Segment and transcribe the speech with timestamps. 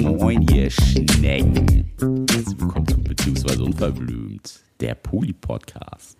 [0.00, 1.90] Moin, ihr Schnecken.
[2.30, 6.16] Herzlich willkommen zu Beziehungsweise Unverblümt, der Poli-Podcast.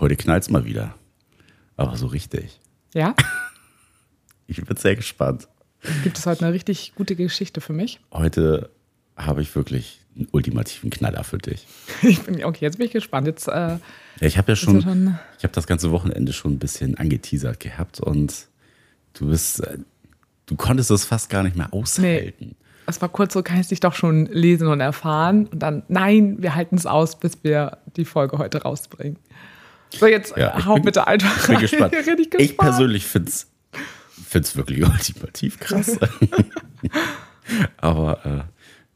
[0.00, 0.94] Heute knallt's mal wieder.
[1.78, 2.60] Aber so richtig.
[2.94, 3.14] Ja?
[4.46, 5.48] Ich bin sehr gespannt.
[6.02, 7.98] Gibt es heute eine richtig gute Geschichte für mich?
[8.12, 8.68] Heute
[9.16, 11.66] habe ich wirklich einen ultimativen Knaller für dich.
[12.02, 13.26] Ich bin, okay, jetzt bin ich gespannt.
[13.26, 13.78] Jetzt, äh, Ja,
[14.20, 18.00] ich habe ja schon, schon- ich habe das ganze Wochenende schon ein bisschen angeteasert gehabt
[18.00, 18.48] und
[19.14, 19.78] du bist, äh,
[20.46, 22.54] du konntest es fast gar nicht mehr aushalten.
[22.86, 25.46] es war kurz so, kann ich dich doch schon lesen und erfahren.
[25.46, 29.18] Und dann, nein, wir halten es aus, bis wir die Folge heute rausbringen.
[29.96, 31.62] So, jetzt Ja, äh, ich hau bin- bitte einfach Ich bin rein.
[31.62, 31.94] gespannt.
[32.18, 32.58] Ich gespannt.
[32.58, 33.46] persönlich finde es
[34.28, 35.98] find's wirklich ultimativ krass.
[37.76, 38.46] Aber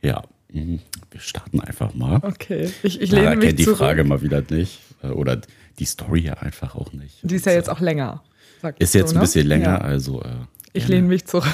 [0.03, 2.17] äh, ja, mhm, wir starten einfach mal.
[2.23, 3.79] Okay, ich, ich Lara lehne mich kennt die zurück.
[3.79, 4.81] Frage mal wieder nicht.
[5.03, 5.41] äh, Oder
[5.79, 7.19] die Story ja einfach auch nicht.
[7.23, 8.23] Die ist ja jetzt auch länger.
[8.79, 9.21] Ist jetzt ein ne?
[9.21, 9.79] bisschen länger, Ja.
[9.79, 10.27] also äh,
[10.79, 11.45] Ich lehne mich zurück.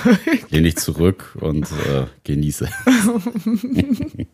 [0.51, 2.69] lehne ich zurück und äh, genieße.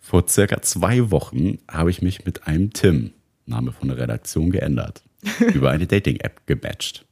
[0.00, 3.12] Vor circa zwei Wochen habe ich mich mit einem Tim,
[3.46, 5.04] Name von der Redaktion, geändert,
[5.54, 7.04] über eine Dating-App gematcht.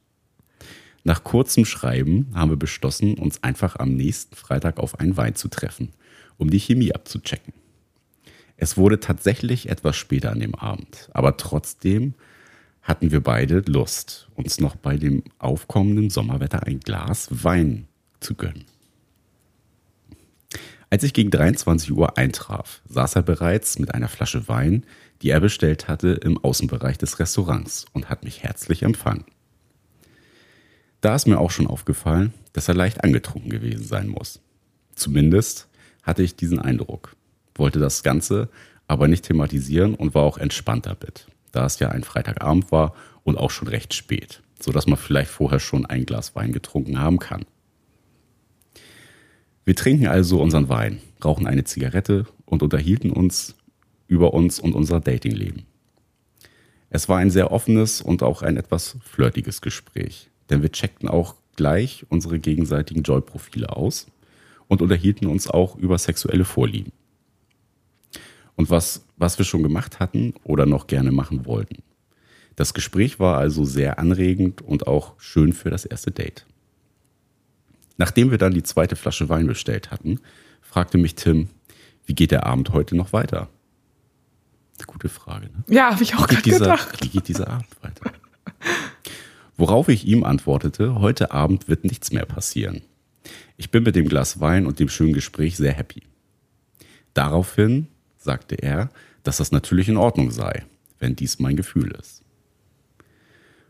[1.05, 5.47] Nach kurzem Schreiben haben wir beschlossen, uns einfach am nächsten Freitag auf einen Wein zu
[5.47, 5.93] treffen,
[6.37, 7.53] um die Chemie abzuchecken.
[8.57, 12.15] Es wurde tatsächlich etwas später an dem Abend, aber trotzdem
[12.85, 17.87] hatten wir beide Lust, uns noch bei dem aufkommenden Sommerwetter ein Glas Wein
[18.19, 18.65] zu gönnen.
[20.91, 24.85] Als ich gegen 23 Uhr eintraf, saß er bereits mit einer Flasche Wein,
[25.23, 29.25] die er bestellt hatte, im Außenbereich des Restaurants und hat mich herzlich empfangen.
[31.01, 34.41] Da ist mir auch schon aufgefallen, dass er leicht angetrunken gewesen sein muss.
[34.93, 35.67] Zumindest
[36.03, 37.15] hatte ich diesen Eindruck,
[37.55, 38.47] wollte das Ganze
[38.87, 43.37] aber nicht thematisieren und war auch entspannt damit, da es ja ein Freitagabend war und
[43.37, 47.45] auch schon recht spät, sodass man vielleicht vorher schon ein Glas Wein getrunken haben kann.
[49.63, 53.55] Wir trinken also unseren Wein, rauchen eine Zigarette und unterhielten uns
[54.07, 55.63] über uns und unser Datingleben.
[56.89, 61.35] Es war ein sehr offenes und auch ein etwas flirtiges Gespräch, denn wir checkten auch
[61.55, 64.07] gleich unsere gegenseitigen Joy-Profile aus
[64.67, 66.91] und unterhielten uns auch über sexuelle Vorlieben.
[68.55, 71.83] Und was, was wir schon gemacht hatten oder noch gerne machen wollten.
[72.55, 76.45] Das Gespräch war also sehr anregend und auch schön für das erste Date.
[77.97, 80.19] Nachdem wir dann die zweite Flasche Wein bestellt hatten,
[80.61, 81.49] fragte mich Tim,
[82.05, 83.49] wie geht der Abend heute noch weiter?
[84.87, 85.63] Gute Frage, ne?
[85.69, 87.03] Ja, habe ich auch gerade gedacht.
[87.03, 88.11] wie geht dieser Abend weiter?
[89.57, 92.81] Worauf ich ihm antwortete, heute Abend wird nichts mehr passieren.
[93.57, 96.03] Ich bin mit dem Glas Wein und dem schönen Gespräch sehr happy.
[97.13, 97.87] Daraufhin
[98.25, 98.89] sagte er,
[99.23, 100.65] dass das natürlich in Ordnung sei,
[100.99, 102.23] wenn dies mein Gefühl ist.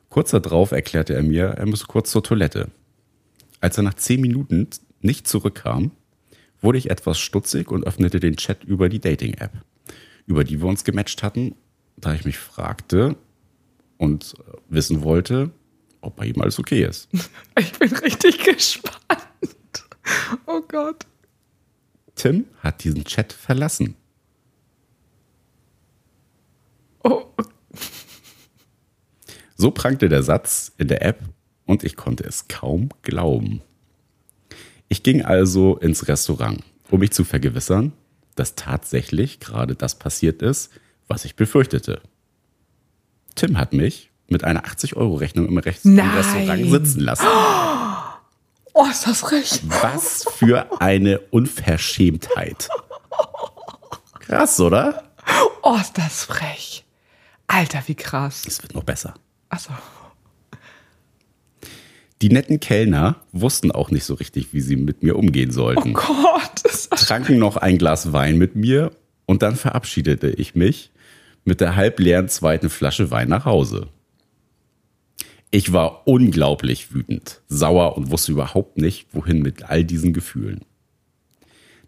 [0.09, 2.71] Kurz darauf erklärte er mir, er müsse kurz zur Toilette.
[3.61, 4.67] Als er nach zehn Minuten
[5.01, 5.91] nicht zurückkam,
[6.61, 9.51] wurde ich etwas stutzig und öffnete den Chat über die Dating-App,
[10.25, 11.55] über die wir uns gematcht hatten,
[11.97, 13.15] da ich mich fragte
[13.97, 15.51] und äh, wissen wollte,
[16.01, 17.09] ob bei ihm alles okay ist.
[17.59, 18.95] Ich bin richtig gespannt.
[20.45, 21.05] Oh Gott.
[22.15, 23.95] Tim hat diesen Chat verlassen.
[27.05, 27.23] Oh,
[29.57, 31.19] So prangte der Satz in der App
[31.65, 33.61] und ich konnte es kaum glauben.
[34.89, 36.61] Ich ging also ins Restaurant,
[36.91, 37.93] um mich zu vergewissern,
[38.35, 40.71] dass tatsächlich gerade das passiert ist,
[41.07, 42.01] was ich befürchtete.
[43.35, 45.99] Tim hat mich mit einer 80-Euro-Rechnung im Rest- im.
[45.99, 47.25] Restaurant sitzen lassen.
[48.73, 49.61] oh, ist das recht.
[49.67, 52.67] Was für eine Unverschämtheit.
[54.19, 55.03] Krass, oder?
[55.63, 56.84] Oh, ist das frech.
[57.47, 58.43] Alter, wie krass.
[58.47, 59.13] Es wird noch besser.
[59.49, 59.71] Achso.
[62.21, 65.93] Die netten Kellner wussten auch nicht so richtig, wie sie mit mir umgehen sollten.
[65.93, 68.91] Gott, ist das tranken noch ein Glas Wein mit mir
[69.25, 70.91] und dann verabschiedete ich mich
[71.43, 73.87] mit der halbleeren zweiten Flasche Wein nach Hause.
[75.51, 80.61] Ich war unglaublich wütend, sauer und wusste überhaupt nicht, wohin mit all diesen Gefühlen.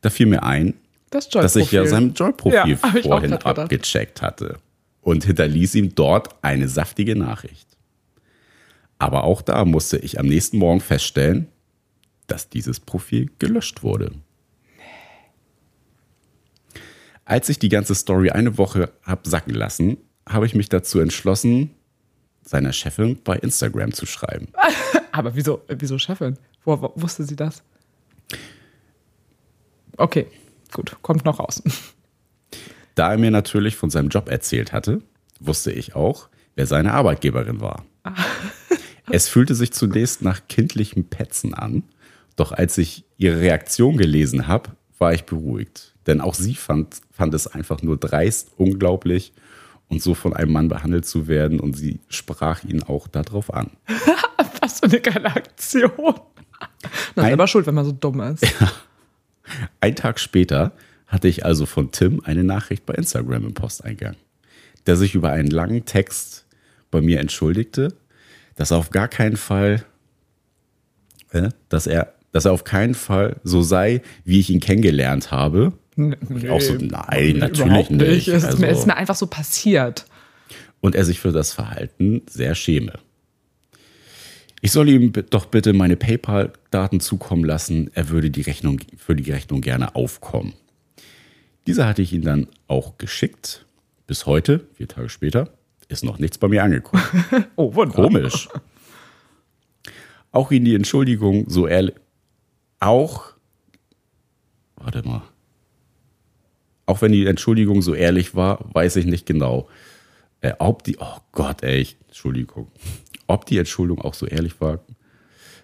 [0.01, 0.75] Da fiel mir ein,
[1.09, 4.59] das dass ich ja sein Joy-Profil Ja, vorhin abgecheckt hatte
[5.07, 7.77] und hinterließ ihm dort eine saftige Nachricht.
[8.99, 11.47] Aber auch da musste ich am nächsten Morgen feststellen,
[12.27, 14.11] dass dieses Profil gelöscht wurde.
[17.23, 19.95] Als ich die ganze Story eine Woche hab sacken lassen,
[20.27, 21.69] habe ich mich dazu entschlossen,
[22.41, 24.49] seiner Chefin bei Instagram zu schreiben.
[25.13, 26.37] Aber wieso, wieso Chefin?
[26.65, 27.63] Woher wusste sie das?
[29.95, 30.27] Okay,
[30.73, 31.63] gut, kommt noch raus.
[32.97, 35.03] Da er mir natürlich von seinem Job erzählt hatte,
[35.39, 37.85] wusste ich auch, wer seine Arbeitgeberin war.
[39.11, 41.83] Es fühlte sich zunächst nach kindlichem Petzen an,
[42.35, 45.93] doch als ich ihre Reaktion gelesen habe, war ich beruhigt.
[46.07, 49.31] Denn auch sie fand, fand es einfach nur dreist, unglaublich
[49.89, 53.69] und so von einem Mann behandelt zu werden und sie sprach ihn auch darauf an.
[54.61, 55.91] Was für eine geile Aktion.
[55.95, 56.15] Man
[57.15, 58.43] ist Ein- aber schuld, wenn man so dumm ist.
[59.81, 60.71] Ein Tag später
[61.07, 64.15] hatte ich also von Tim eine Nachricht bei Instagram im Posteingang,
[64.85, 66.45] der sich über einen langen Text
[66.91, 67.93] bei mir entschuldigte,
[68.55, 69.83] dass er auf gar keinen Fall,
[71.31, 75.73] äh, dass er, dass er auf keinen Fall so sei, wie ich ihn kennengelernt habe.
[75.95, 76.15] Nee,
[76.49, 78.27] auch so, nein, natürlich überhaupt nicht.
[78.27, 80.05] Es, ist mir, es ist Also- mir einfach so passiert.
[80.81, 82.93] und er sich für das Verhalten sehr schäme.
[84.61, 87.89] Ich soll ihm doch bitte meine PayPal-Daten zukommen lassen.
[87.93, 90.53] Er würde die Rechnung für die Rechnung gerne aufkommen.
[91.67, 93.65] Diese hatte ich ihm dann auch geschickt.
[94.07, 95.49] Bis heute, vier Tage später,
[95.89, 97.03] ist noch nichts bei mir angekommen.
[97.57, 98.05] Oh, wunderbar.
[98.05, 98.47] Komisch.
[100.31, 101.95] Auch ihn die Entschuldigung so ehrlich.
[102.79, 103.33] Auch.
[104.75, 105.23] Warte mal.
[106.85, 109.67] Auch wenn die Entschuldigung so ehrlich war, weiß ich nicht genau.
[110.39, 110.97] Äh, ob die.
[110.99, 112.71] Oh Gott, ey, Entschuldigung.
[113.27, 114.79] Ob die Entschuldigung auch so ehrlich war,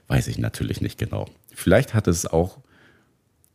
[0.07, 1.29] weiß ich natürlich nicht genau.
[1.53, 2.59] Vielleicht hat es auch.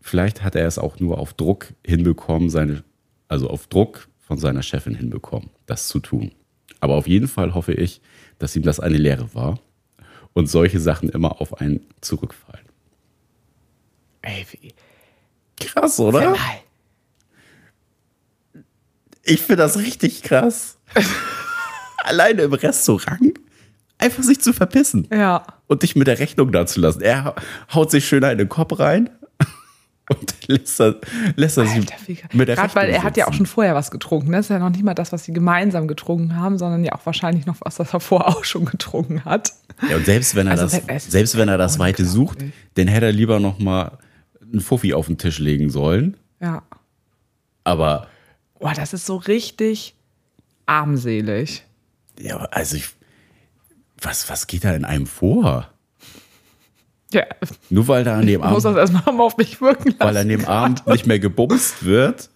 [0.01, 2.85] Vielleicht hat er es auch nur auf Druck hinbekommen, seine,
[3.29, 6.33] also auf Druck von seiner Chefin hinbekommen, das zu tun.
[6.81, 8.01] Aber auf jeden Fall hoffe ich,
[8.39, 9.59] dass ihm das eine Lehre war
[10.35, 12.65] und solche Sachen immer auf einen zurückfallen.
[14.23, 14.73] Ey, wie.
[15.61, 16.37] Krass, oder?
[19.25, 20.79] Ich finde das richtig krass.
[22.05, 23.39] Alleine im Restaurant
[23.99, 25.45] einfach sich zu verpissen Ja.
[25.67, 27.01] und dich mit der Rechnung da zu lassen.
[27.03, 27.35] Er
[27.75, 29.11] haut sich schön in den Kopf rein
[30.09, 30.97] und lässt er,
[31.37, 31.81] lässt er sie
[32.33, 34.33] mit der Gerade weil er hat ja auch schon vorher was getrunken.
[34.33, 37.05] Das ist ja noch nicht mal das, was sie gemeinsam getrunken haben, sondern ja auch
[37.05, 39.53] wahrscheinlich noch was, was er vorher auch schon getrunken hat.
[39.89, 42.39] Ja, und selbst wenn er Also, das, ist selbst wenn er das Weite sucht,
[42.75, 43.99] dann hätte er lieber noch mal
[44.41, 46.17] einen Fuffi auf den Tisch legen sollen.
[46.41, 46.63] Ja.
[47.65, 48.09] Aber
[48.59, 49.95] Boah, das ist so richtig
[50.67, 51.65] armselig.
[52.21, 52.89] ja, also ich,
[54.01, 55.69] was, was geht da in einem vor?
[57.13, 57.25] Ja,
[57.71, 60.01] Nur weil da an dem ich muss das Abend, erstmal mal auf mich wirken lassen.
[60.01, 62.29] weil an dem Abend nicht mehr gebumst wird,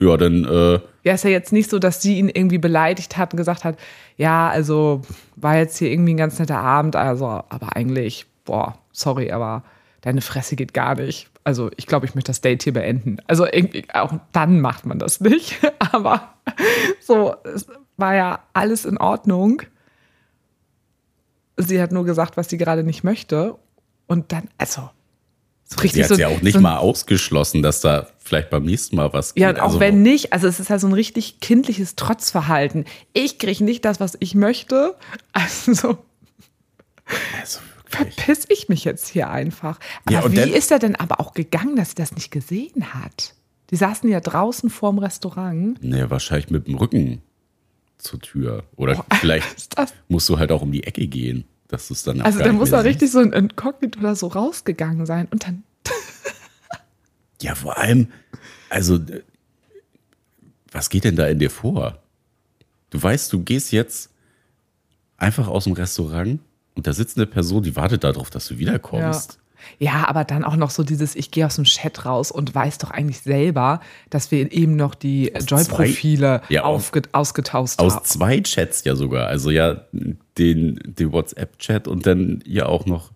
[0.00, 3.32] ja, dann äh, Ja, ist ja jetzt nicht so, dass sie ihn irgendwie beleidigt hat
[3.32, 3.76] und gesagt hat,
[4.16, 5.02] ja, also
[5.34, 9.64] war jetzt hier irgendwie ein ganz netter Abend, also, aber eigentlich, boah, sorry, aber
[10.02, 11.28] deine Fresse geht gar nicht.
[11.42, 13.18] Also ich glaube, ich möchte das Date hier beenden.
[13.26, 15.56] Also irgendwie, auch dann macht man das nicht.
[15.92, 16.34] Aber
[17.00, 17.66] so, es
[17.98, 19.60] war ja alles in Ordnung.
[21.58, 23.56] Sie hat nur gesagt, was sie gerade nicht möchte.
[24.06, 24.90] Und dann, also,
[25.64, 28.64] so richtig sie hat so, ja auch nicht so mal ausgeschlossen, dass da vielleicht beim
[28.64, 29.56] nächsten Mal was Ja, geht.
[29.56, 32.84] und auch Also, wenn nicht, also es ist ja so ein richtig kindliches Trotzverhalten.
[33.12, 34.94] Ich kriege nicht das, was ich möchte.
[35.32, 35.98] Also
[37.40, 39.78] Also verpiss ich mich jetzt hier einfach.
[40.06, 42.94] Aber Ja, wie dann- ist er denn aber auch gegangen, dass sie das nicht gesehen
[42.94, 43.34] hat?
[43.70, 45.82] Die saßen ja draußen vorm Restaurant.
[45.82, 47.22] Nee, wahrscheinlich mit dem Rücken
[47.98, 48.64] zur Tür.
[48.76, 49.46] Oder Boah, vielleicht
[50.08, 52.72] musst du halt auch um die Ecke gehen, dass du es dann Also da muss
[52.72, 55.28] er richtig so ein Inkognito oder so rausgegangen sein.
[55.30, 55.64] Und dann,
[57.42, 58.08] Ja, vor allem,
[58.70, 59.22] also, äh,
[60.72, 61.98] was geht denn da in dir vor?
[62.90, 64.10] Du weißt, du gehst jetzt
[65.18, 66.40] einfach aus dem Restaurant
[66.74, 69.32] und da sitzt eine Person, die wartet darauf, dass du wiederkommst.
[69.32, 69.38] ja,
[70.06, 72.90] aber dann auch noch so dieses, ich gehe aus dem Chat raus und weiß doch
[72.90, 73.80] eigentlich selber,
[74.10, 78.04] dass wir eben noch die Joy-Profile ja, ausgetauscht Aus haben.
[78.04, 79.26] zwei Chats ja sogar.
[79.28, 79.84] Also ja,
[80.38, 83.12] den, den WhatsApp-Chat und dann ja auch noch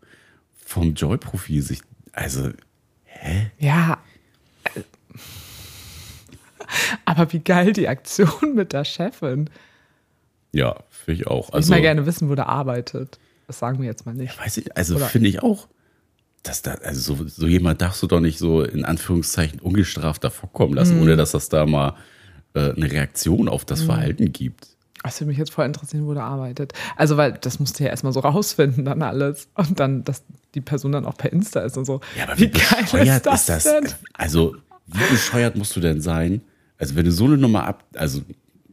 [0.64, 1.80] vom Joy-Profil sich.
[2.12, 2.50] Also,
[3.58, 3.98] Ja.
[4.74, 4.80] äh,
[7.04, 9.50] Aber wie geil die Aktion mit der Chefin.
[10.52, 11.48] ja, finde ich auch.
[11.48, 13.18] Ich Also, mal gerne wissen, wo der arbeitet.
[13.46, 14.38] Das sagen wir jetzt mal nicht.
[14.38, 15.68] weiß ich, also finde ich auch.
[16.42, 20.74] Dass da, also so, so jemand darfst du doch nicht so in Anführungszeichen ungestraft davonkommen
[20.74, 21.02] lassen, Mhm.
[21.02, 21.94] ohne dass das da mal
[22.54, 24.68] äh, eine Reaktion auf das Verhalten gibt.
[25.04, 26.72] Das würde mich jetzt voll interessieren, wo der arbeitet.
[26.96, 29.48] Also, weil das musst du ja erstmal so rausfinden, dann alles.
[29.54, 30.22] Und dann, dass
[30.54, 32.00] die Person dann auch per Insta ist und so.
[32.16, 33.64] Ja, aber wie, geil bescheuert ist das?
[33.64, 33.88] denn?
[34.14, 36.40] Also, wie bescheuert musst du denn sein?
[36.78, 38.22] Also, wenn du so eine Nummer ab, also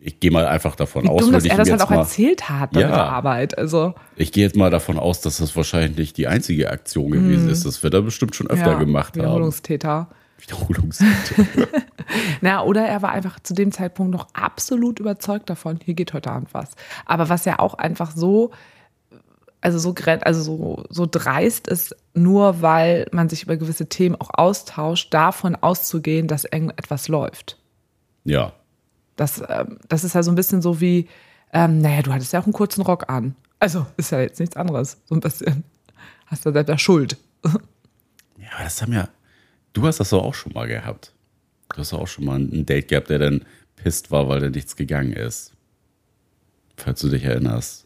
[0.05, 2.47] ich gehe mal einfach davon Wie aus, dumm, dass er das halt auch mal, erzählt
[2.47, 2.89] hat bei Ja.
[2.89, 3.57] der Arbeit.
[3.57, 7.49] Also, ich gehe jetzt mal davon aus, dass das wahrscheinlich nicht die einzige Aktion gewesen
[7.49, 7.65] ist.
[7.65, 9.23] Das wird er bestimmt schon öfter ja, gemacht haben.
[9.23, 10.09] Wiederholungstäter.
[10.37, 11.67] Wiederholungstäter.
[12.41, 16.29] Na, oder er war einfach zu dem Zeitpunkt noch absolut überzeugt davon, hier geht heute
[16.29, 16.75] Abend was.
[17.07, 18.51] Aber was ja auch einfach so,
[19.61, 24.29] also so, also so, so dreist ist, nur weil man sich über gewisse Themen auch
[24.31, 27.57] austauscht, davon auszugehen, dass irgendetwas läuft.
[28.23, 28.53] ja.
[29.15, 31.07] Das, ähm, das ist ja so ein bisschen so wie,
[31.53, 33.35] ähm, naja, du hattest ja auch einen kurzen Rock an.
[33.59, 34.97] Also ist ja jetzt nichts anderes.
[35.05, 35.63] So ein bisschen.
[36.27, 37.17] Hast du selber Schuld.
[37.43, 37.51] Ja,
[38.55, 39.07] aber das haben ja.
[39.73, 41.13] Du hast das doch auch schon mal gehabt.
[41.69, 43.45] Du hast doch auch schon mal ein Date gehabt, der dann
[43.75, 45.53] pisst war, weil da nichts gegangen ist.
[46.77, 47.85] Falls du dich erinnerst.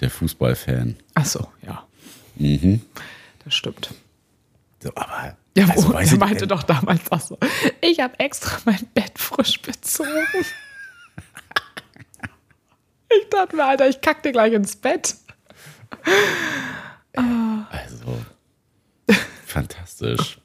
[0.00, 0.96] Der Fußballfan.
[1.14, 1.84] Ach so, ja.
[2.36, 2.80] Mhm.
[3.44, 3.92] Das stimmt.
[4.82, 5.36] So, aber.
[5.56, 7.38] Ja, also, weiß er ich- meinte doch damals auch so,
[7.80, 10.10] ich habe extra mein Bett frisch bezogen.
[13.10, 15.16] Ich dachte mir, Alter, ich kack dir gleich ins Bett.
[17.70, 18.18] Also.
[19.46, 20.38] Fantastisch.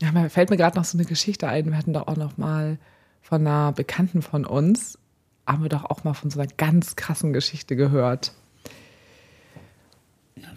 [0.00, 1.66] Ja, mir fällt mir gerade noch so eine Geschichte ein.
[1.66, 2.78] Wir hatten doch auch noch mal
[3.22, 4.98] von einer Bekannten von uns,
[5.46, 8.32] haben wir doch auch mal von so einer ganz krassen Geschichte gehört.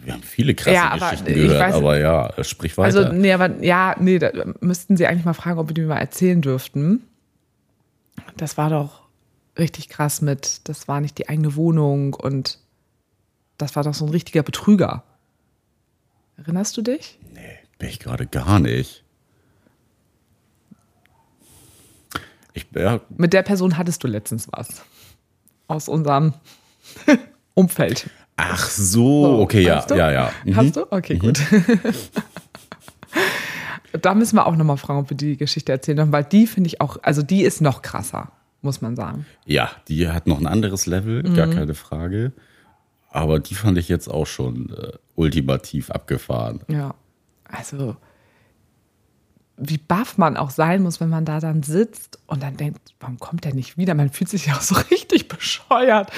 [0.02, 2.98] Wir haben viele krasse Ja, aber Geschichten ich gehört, weiß- aber ja, sprich weiter.
[2.98, 5.98] Also, nee, aber ja, nee, da müssten Sie eigentlich mal fragen, ob wir die mal
[5.98, 7.04] erzählen dürften.
[8.36, 9.03] Das war doch
[9.58, 12.58] richtig krass mit, das war nicht die eigene Wohnung und
[13.58, 15.04] das war doch so ein richtiger Betrüger.
[16.36, 17.18] Erinnerst du dich?
[17.32, 19.04] nee, bin ich gerade gar nicht.
[22.52, 24.82] Ich, ja, Mit der Person hattest du letztens was.
[25.66, 26.34] Aus unserem
[27.54, 28.08] Umfeld.
[28.36, 29.96] ach so, okay, ja, du?
[29.96, 30.32] ja, ja.
[30.44, 30.56] Mhm.
[30.56, 30.92] Hast du?
[30.92, 31.40] Okay, gut.
[34.00, 36.68] da müssen wir auch nochmal fragen, ob wir die Geschichte erzählen dürfen, weil die finde
[36.68, 38.30] ich auch, also die ist noch krasser,
[38.64, 39.26] muss man sagen.
[39.46, 41.54] Ja, die hat noch ein anderes Level, gar Mhm.
[41.54, 42.32] keine Frage.
[43.10, 46.60] Aber die fand ich jetzt auch schon äh, ultimativ abgefahren.
[46.68, 46.94] Ja,
[47.44, 47.96] also
[49.56, 53.20] wie baff man auch sein muss, wenn man da dann sitzt und dann denkt, warum
[53.20, 53.94] kommt der nicht wieder?
[53.94, 56.10] Man fühlt sich ja auch so richtig bescheuert.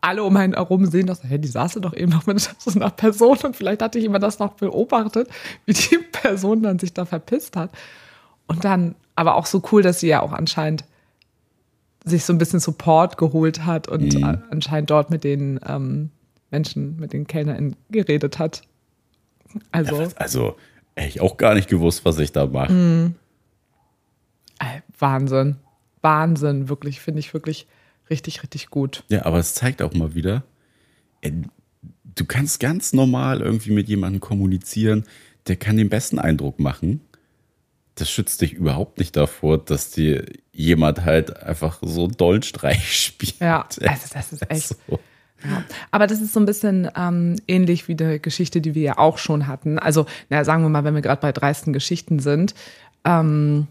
[0.00, 2.90] Alle um einen herum sehen das, hey, die saß doch eben noch mit so einer
[2.90, 5.28] Person und vielleicht hatte jemand das noch beobachtet,
[5.66, 7.70] wie die Person dann sich da verpisst hat.
[8.46, 10.84] Und dann, aber auch so cool, dass sie ja auch anscheinend
[12.04, 14.42] sich so ein bisschen Support geholt hat und Mhm.
[14.50, 16.10] anscheinend dort mit den ähm,
[16.50, 18.62] Menschen, mit den KellnerInnen geredet hat.
[19.70, 20.56] Also, Also,
[20.96, 22.72] hätte ich auch gar nicht gewusst, was ich da mache.
[22.72, 23.14] Mhm.
[24.98, 25.56] Wahnsinn.
[26.00, 27.66] Wahnsinn, wirklich, finde ich wirklich
[28.10, 29.04] richtig, richtig gut.
[29.08, 30.44] Ja, aber es zeigt auch mal wieder,
[31.22, 31.32] äh,
[32.14, 35.04] du kannst ganz normal irgendwie mit jemandem kommunizieren,
[35.48, 37.00] der kann den besten Eindruck machen.
[37.96, 43.40] Das schützt dich überhaupt nicht davor, dass dir jemand halt einfach so Dollenstreich spielt.
[43.40, 44.76] Ja, also das ist echt.
[44.88, 44.98] So.
[45.50, 45.64] Ja.
[45.90, 49.18] Aber das ist so ein bisschen ähm, ähnlich wie die Geschichte, die wir ja auch
[49.18, 49.80] schon hatten.
[49.80, 52.54] Also, na, sagen wir mal, wenn wir gerade bei dreisten Geschichten sind,
[53.04, 53.66] ähm,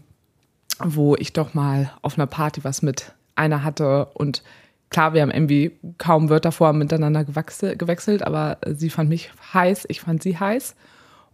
[0.78, 4.42] wo ich doch mal auf einer Party was mit einer hatte und
[4.90, 10.02] klar, wir haben irgendwie kaum Wörter vorher miteinander gewechselt, aber sie fand mich heiß, ich
[10.02, 10.76] fand sie heiß.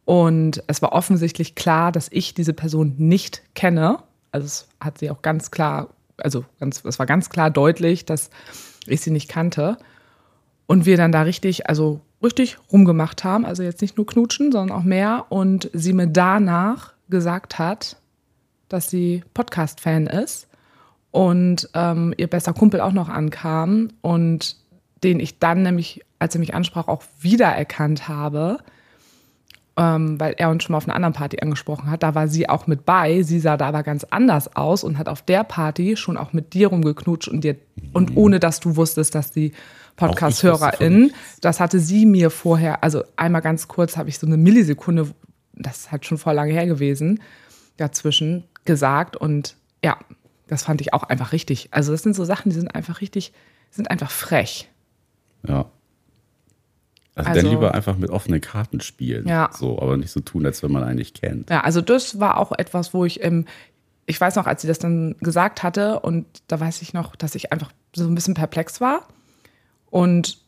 [0.05, 3.99] Und es war offensichtlich klar, dass ich diese Person nicht kenne.
[4.33, 8.31] Also es hat sie auch ganz klar, also ganz, es war ganz klar deutlich, dass
[8.87, 9.79] ich sie nicht kannte.
[10.67, 13.47] Und wir dann da richtig, also richtig rumgemacht haben.
[13.47, 15.27] Also jetzt nicht nur knutschen, sondern auch mehr.
[15.31, 17.97] Und sie mir danach gesagt hat,
[18.69, 20.49] dass sie Podcast-Fan ist
[21.11, 24.57] und ähm, ihr bester Kumpel auch noch ankam und
[25.03, 28.59] den ich dann nämlich, als er mich ansprach, auch wiedererkannt habe,
[29.79, 32.03] ähm, weil er uns schon mal auf einer anderen Party angesprochen hat.
[32.03, 33.23] Da war sie auch mit bei.
[33.23, 36.53] Sie sah da aber ganz anders aus und hat auf der Party schon auch mit
[36.53, 37.57] dir rumgeknutscht und dir
[37.93, 39.53] und ohne dass du wusstest, dass die
[39.95, 45.13] Podcast-HörerInnen, das hatte sie mir vorher, also einmal ganz kurz habe ich so eine Millisekunde,
[45.55, 47.21] das ist halt schon vor lange her gewesen,
[47.77, 49.97] dazwischen gesagt und ja,
[50.49, 51.69] das fand ich auch einfach richtig.
[51.71, 53.33] Also das sind so Sachen, die sind einfach richtig,
[53.71, 54.69] sind einfach frech.
[55.47, 55.67] Ja.
[57.19, 59.27] Also, Also- dann lieber einfach mit offenen Karten spielen.
[59.27, 59.51] Ja.
[59.53, 61.51] So, aber nicht so tun, als wenn man einen nicht kennt.
[61.51, 63.45] Ja, also das war auch etwas, wo ich im,
[64.07, 67.35] ich weiß noch, als sie das dann gesagt hatte und da weiß ich noch, dass
[67.35, 69.07] ich einfach so ein bisschen perplex war
[69.91, 70.39] und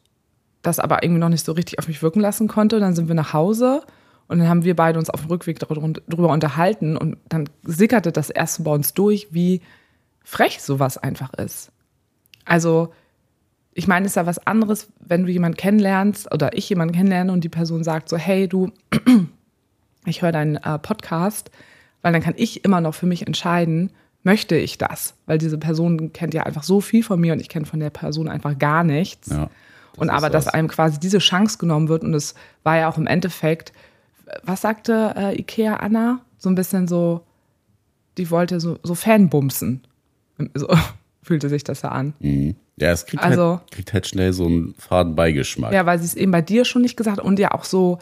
[0.62, 2.80] das aber irgendwie noch nicht so richtig auf mich wirken lassen konnte.
[2.80, 3.82] Dann sind wir nach Hause
[4.28, 8.30] und dann haben wir beide uns auf dem Rückweg darüber unterhalten und dann sickerte das
[8.30, 9.60] erste bei uns durch, wie
[10.22, 11.72] frech sowas einfach ist.
[12.44, 12.92] Also,
[13.74, 17.32] ich meine, es ist ja was anderes, wenn du jemanden kennenlernst oder ich jemanden kennenlerne
[17.32, 18.72] und die Person sagt so, hey, du,
[20.06, 21.50] ich höre deinen äh, Podcast,
[22.02, 23.90] weil dann kann ich immer noch für mich entscheiden,
[24.22, 25.14] möchte ich das?
[25.26, 27.90] Weil diese Person kennt ja einfach so viel von mir und ich kenne von der
[27.90, 29.28] Person einfach gar nichts.
[29.28, 29.48] Ja,
[29.92, 30.54] das und aber, dass was.
[30.54, 33.72] einem quasi diese Chance genommen wird und es war ja auch im Endeffekt,
[34.42, 36.20] was sagte äh, Ikea Anna?
[36.38, 37.24] So ein bisschen so,
[38.16, 39.82] die wollte so, so Fanbumsen.
[40.54, 40.68] So
[41.22, 42.14] fühlte sich das ja an.
[42.20, 42.56] Mhm.
[42.80, 45.72] Ja, es kriegt, Also- halt, kriegt halt schnell so einen faden Beigeschmack.
[45.72, 47.99] Ja, weil sie es eben bei dir schon nicht gesagt hat und ja auch so,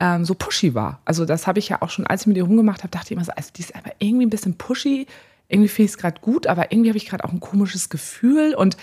[0.00, 1.00] ähm, so pushy war.
[1.04, 3.12] Also das habe ich ja auch schon, als ich mit ihr rumgemacht habe, dachte ich
[3.12, 5.06] immer so, also die ist aber irgendwie ein bisschen pushy.
[5.48, 8.54] Irgendwie finde ich es gerade gut, aber irgendwie habe ich gerade auch ein komisches Gefühl
[8.54, 8.76] und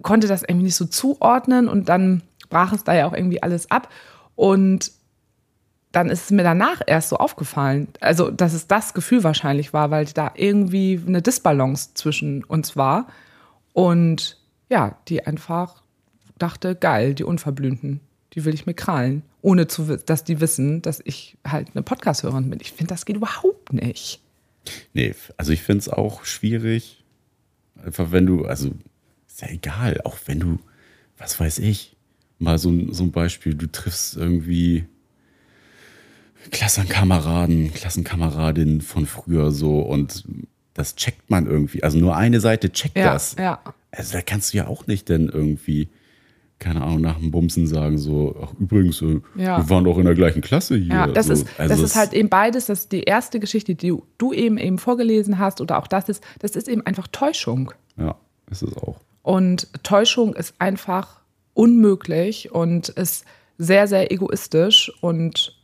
[0.00, 3.70] konnte das irgendwie nicht so zuordnen und dann brach es da ja auch irgendwie alles
[3.70, 3.88] ab.
[4.34, 4.90] Und
[5.92, 9.90] dann ist es mir danach erst so aufgefallen, also dass es das Gefühl wahrscheinlich war,
[9.90, 13.08] weil da irgendwie eine Disbalance zwischen uns war.
[13.74, 14.38] Und
[14.72, 15.82] ja, die einfach
[16.38, 18.00] dachte, geil, die Unverblümten,
[18.32, 22.48] die will ich mir krallen, ohne zu, dass die wissen, dass ich halt eine Podcast-Hörerin
[22.48, 22.58] bin.
[22.62, 24.22] Ich finde, das geht überhaupt nicht.
[24.94, 27.04] Nee, also ich finde es auch schwierig,
[27.84, 28.70] einfach wenn du, also
[29.28, 30.58] ist ja egal, auch wenn du,
[31.18, 31.94] was weiß ich,
[32.38, 34.86] mal so, so ein Beispiel, du triffst irgendwie
[36.50, 40.24] Klassenkameraden, Klassenkameradinnen von früher so und
[40.74, 41.82] das checkt man irgendwie.
[41.82, 43.36] Also nur eine Seite checkt Ja, das.
[43.38, 43.60] ja.
[43.92, 45.88] Also da kannst du ja auch nicht denn irgendwie,
[46.58, 49.58] keine Ahnung, nach dem Bumsen sagen, so, ach übrigens, äh, Ja.
[49.58, 50.94] wir waren doch in der gleichen Klasse hier.
[50.94, 51.34] Ja, das, so.
[51.34, 54.32] ist, Also das ist halt eben beides, das ist die erste Geschichte, die du, du
[54.32, 57.72] eben eben vorgelesen hast oder auch das ist, das ist eben einfach Täuschung.
[57.98, 58.16] Ja,
[58.50, 59.00] ist es auch.
[59.22, 61.20] Und Täuschung ist einfach
[61.54, 63.24] unmöglich und ist
[63.58, 65.56] sehr, sehr egoistisch und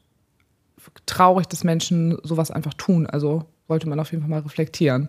[1.07, 3.07] traurig, dass Menschen sowas einfach tun.
[3.07, 5.09] Also sollte man auf jeden Fall mal reflektieren.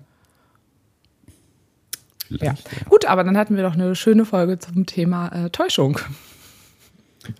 [2.30, 2.38] Ja.
[2.38, 2.88] Vielleicht, ja.
[2.90, 6.00] Gut, aber dann hatten wir doch eine schöne Folge zum Thema äh, Täuschung.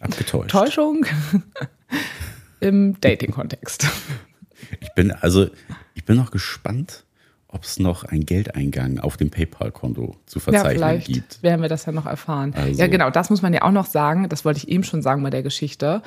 [0.02, 0.52] Abgetäuscht.
[0.52, 1.06] Täuschung
[2.60, 3.88] im Dating-Kontext.
[4.82, 5.48] Ich bin, also,
[5.96, 7.06] ich bin noch gespannt,
[7.48, 11.42] ob es noch einen Geldeingang auf dem PayPal-Konto zu Ja, verzeichnen vielleicht gibt.
[11.44, 12.54] werden wir das ja noch erfahren.
[12.56, 14.30] Also- Ja, genau, das muss man ja auch noch sagen.
[14.30, 16.04] Das wollte ich eben schon sagen bei der Geschichte.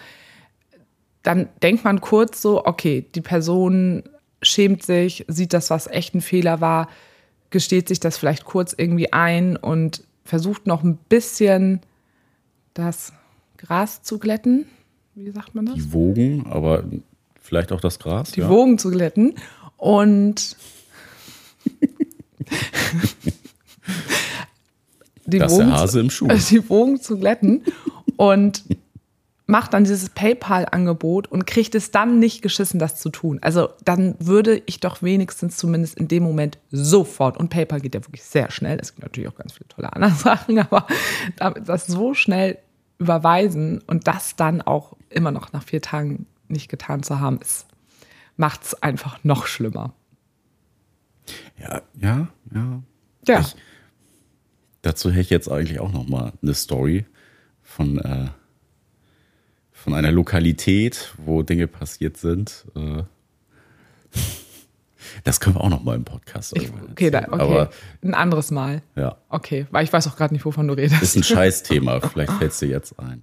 [1.23, 4.03] Dann denkt man kurz so, okay, die Person
[4.43, 6.89] schämt sich, sieht das, was echt ein Fehler war,
[7.52, 11.80] gesteht sich das vielleicht kurz irgendwie ein und versucht noch ein bisschen
[12.75, 13.12] das
[13.56, 14.66] Gras zu glätten.
[15.14, 15.76] Wie sagt man das?
[15.76, 16.82] Die Wogen, aber
[17.40, 18.32] vielleicht auch das Gras.
[18.32, 18.49] die ja.
[18.49, 19.35] Wogen zu glätten.
[19.76, 20.56] Und
[25.26, 26.28] die Das ist der Wogen Hase im Schuh.
[26.50, 27.62] Die Wogen zu glätten
[28.16, 28.64] und
[29.52, 33.38] macht dann dieses PayPal-Angebot und kriegt es dann nicht geschissen, das zu tun.
[33.42, 38.00] Also dann würde ich doch wenigstens zumindest in dem Moment sofort, und PayPal geht ja
[38.03, 40.87] wirklich sehr schnell, es gibt natürlich auch ganz viele tolle andere Sachen, aber
[41.66, 42.59] das so schnell
[42.98, 47.66] überweisen und das dann auch immer noch nach vier Tagen nicht getan zu haben, ist
[48.38, 49.92] macht es einfach noch schlimmer.
[51.61, 52.83] Ja, ja, ja.
[53.29, 53.40] Ja.
[53.40, 53.55] Ich,
[54.81, 57.05] dazu hätte ich jetzt eigentlich auch noch mal eine Story
[57.62, 58.29] von, äh,
[59.83, 62.64] von einer Lokalität, wo Dinge passiert sind.
[62.77, 63.03] Äh,
[65.25, 67.40] das können wir auch noch mal im Podcast Ich, okay, da, okay.
[67.40, 67.71] Aber
[68.03, 68.83] ein anderes Mal.
[68.95, 71.03] ja, Okay, weil ich weiß auch gerade nicht, wovon du redest.
[71.03, 72.01] ist ein Scheißthema.
[72.01, 73.23] Vielleicht fällt es dir jetzt ein.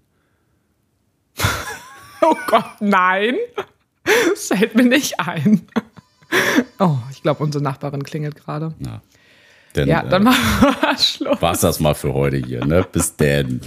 [2.22, 3.36] Oh Gott, nein.
[4.04, 5.62] Das fällt mir nicht ein.
[6.78, 8.74] Oh, ich glaube, unsere Nachbarin klingelt gerade.
[8.86, 9.02] Ja.
[9.74, 11.42] Denn, Ja, dann äh, machen wir Schluss.
[11.42, 12.66] war's das mal für heute hier.
[12.66, 12.86] Ne?
[12.92, 13.62] Bis denn.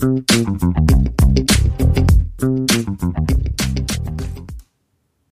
[0.00, 0.32] Thank
[2.42, 2.59] you.